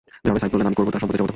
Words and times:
জবাবে 0.25 0.41
সাঈদ 0.41 0.51
বললেন, 0.53 0.69
আমি 0.69 0.77
করবো 0.79 0.91
তার 0.93 1.01
সম্পদ 1.03 1.13
জবরদখল? 1.15 1.29